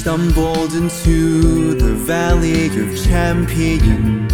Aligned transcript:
stumbled 0.00 0.72
into 0.72 1.74
the 1.74 1.92
valley 1.92 2.68
of 2.68 3.04
champion. 3.04 4.26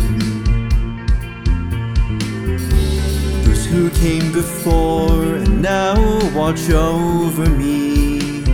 Those 3.43 3.66
who 3.66 3.91
came 3.91 4.30
before 4.33 5.34
and 5.34 5.60
now 5.60 5.97
watch 6.37 6.71
over 6.71 7.51
me. 7.51 8.45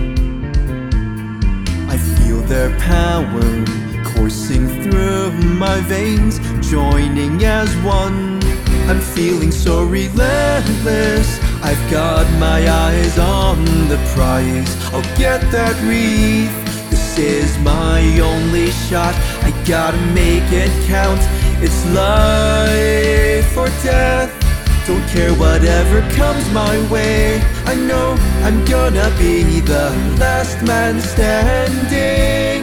I 1.87 1.99
feel 1.99 2.41
their 2.53 2.71
power 2.79 3.43
coursing 4.15 4.67
through 4.83 5.33
my 5.33 5.81
veins, 5.81 6.41
joining 6.67 7.45
as 7.45 7.69
one. 7.85 8.41
I'm 8.89 9.01
feeling 9.01 9.53
so 9.53 9.85
relentless. 9.85 11.39
I've 11.63 11.91
got 11.91 12.27
my 12.41 12.67
eyes 12.71 13.19
on 13.19 13.67
the 13.89 13.99
prize. 14.15 14.75
I'll 14.95 15.19
get 15.19 15.43
that 15.53 15.77
wreath. 15.87 16.72
This 17.15 17.53
is 17.53 17.59
my 17.59 18.01
only 18.21 18.71
shot. 18.71 19.15
I 19.43 19.51
gotta 19.67 19.99
make 20.15 20.51
it 20.51 20.71
count. 20.87 21.21
It's 21.61 21.85
life 21.93 23.55
or 23.55 23.69
death. 23.85 24.33
Don't 24.87 25.07
care 25.09 25.35
whatever 25.35 26.01
comes 26.13 26.51
my 26.53 26.79
way. 26.91 27.39
I 27.67 27.75
know 27.75 28.17
I'm 28.43 28.65
gonna 28.65 29.11
be 29.19 29.61
the 29.61 29.91
last 30.19 30.63
man 30.63 31.03
standing. 31.03 32.63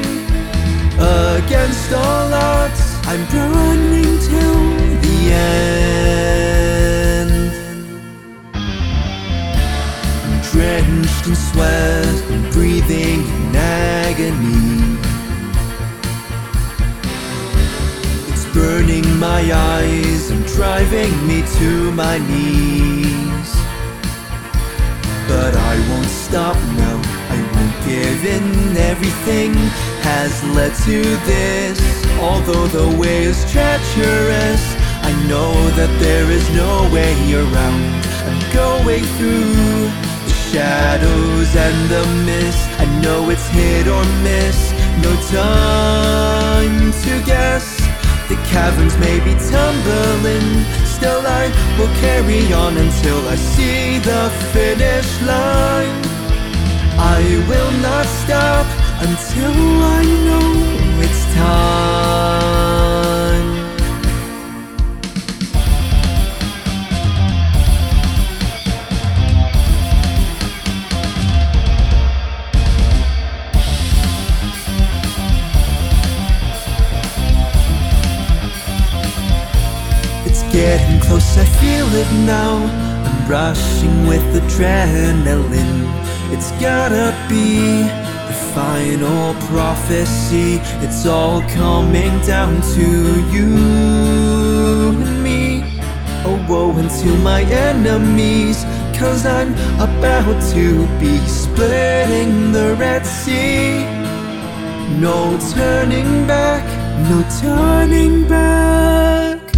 Against 0.97 1.93
all 1.93 2.33
odds, 2.33 2.81
I'm 3.05 3.23
running 3.31 4.17
till 4.29 4.61
the 5.05 5.31
end. 5.31 6.49
I'm 10.25 10.41
drenched 10.41 11.27
in 11.27 11.35
sweat 11.35 12.29
breathing 12.51 13.21
in 13.53 13.98
agony. 14.19 14.97
It's 18.31 18.45
burning 18.53 19.07
my 19.19 19.41
eyes 19.53 20.31
and 20.31 20.45
driving 20.47 21.11
me 21.27 21.43
to 21.57 21.91
my 21.91 22.17
knees. 22.17 23.51
But 25.27 25.55
I 25.55 25.75
won't 25.89 26.07
stop 26.07 26.57
now, 26.77 26.99
I 27.29 27.39
won't 27.53 27.77
give 27.87 28.25
in. 28.25 28.77
Everything 28.77 29.53
has 30.01 30.43
led 30.55 30.73
to 30.85 31.01
this. 31.25 31.79
Although 32.19 32.67
the 32.67 32.97
way 32.97 33.23
is 33.23 33.39
treacherous, 33.51 34.63
I 35.01 35.13
know 35.27 35.53
that 35.77 35.91
there 35.99 36.29
is 36.31 36.45
no 36.55 36.89
way 36.91 37.13
around. 37.33 38.05
I'm 38.27 38.41
going 38.53 39.03
through 39.17 39.89
the 40.27 40.35
shadows 40.51 41.55
and 41.55 41.89
the 41.89 42.03
mist. 42.25 42.69
I 42.79 42.85
know 43.01 43.29
it's 43.29 43.38
hit 43.59 43.87
or 43.87 44.05
miss, 44.23 44.59
no 45.03 45.11
time 45.43 46.91
to 47.03 47.13
guess. 47.31 47.67
The 48.29 48.37
caverns 48.51 48.95
may 49.05 49.17
be 49.27 49.33
tumbling, 49.51 50.49
still 50.95 51.23
I 51.41 51.43
will 51.77 51.93
carry 52.05 52.41
on 52.63 52.73
until 52.85 53.19
I 53.27 53.35
see 53.53 53.99
the 54.09 54.23
finish 54.53 55.09
line. 55.31 55.99
I 57.17 57.21
will 57.49 57.73
not 57.87 58.05
stop 58.21 58.67
until 59.07 59.55
I 59.97 60.01
know 60.25 60.47
it's 61.05 61.23
time. 61.35 62.58
Getting 80.59 80.99
close, 80.99 81.37
I 81.37 81.45
feel 81.61 81.87
it 82.03 82.11
now. 82.25 82.55
I'm 83.07 83.19
rushing 83.31 83.95
with 84.07 84.25
adrenaline. 84.41 85.83
It's 86.33 86.51
gotta 86.67 87.07
be 87.29 87.83
the 88.29 88.37
final 88.53 89.35
prophecy. 89.51 90.59
It's 90.85 91.05
all 91.05 91.41
coming 91.61 92.13
down 92.33 92.53
to 92.75 92.87
you 93.35 93.51
and 95.05 95.23
me. 95.23 95.63
Oh, 96.27 96.39
woe 96.49 96.71
unto 96.81 97.09
my 97.29 97.41
enemies. 97.69 98.57
Cause 98.99 99.25
I'm 99.25 99.53
about 99.87 100.37
to 100.55 100.65
be 100.99 101.15
splitting 101.41 102.51
the 102.51 102.75
Red 102.77 103.05
Sea. 103.05 103.79
No 105.05 105.39
turning 105.55 106.27
back, 106.27 106.65
no 107.09 107.17
turning 107.41 108.27
back. 108.27 109.48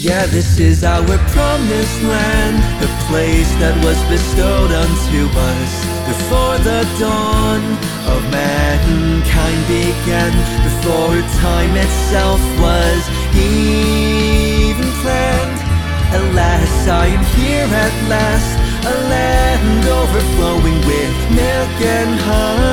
Yeah, 0.00 0.26
this 0.26 0.60
is 0.60 0.84
our 0.84 1.02
promised 1.34 2.02
land, 2.06 2.56
the 2.78 2.86
place 3.10 3.50
that 3.58 3.74
was 3.82 3.98
bestowed 4.06 4.70
unto 4.70 5.26
us 5.26 5.72
before 6.06 6.54
the 6.62 6.86
dawn 7.02 7.58
of 8.06 8.22
mankind 8.30 9.60
began, 9.66 10.30
before 10.62 11.18
time 11.42 11.74
itself 11.74 12.38
was 12.62 13.02
even 13.34 14.86
planned. 15.02 15.58
Alas, 16.14 16.86
I 16.86 17.10
am 17.10 17.24
here 17.34 17.66
at 17.66 17.94
last, 18.06 18.54
a 18.86 18.94
land 19.10 19.82
overflowing 19.82 20.78
with 20.86 21.14
milk 21.34 21.74
and 21.82 22.20
honey. 22.22 22.67